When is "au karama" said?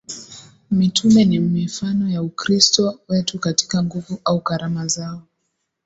4.25-4.87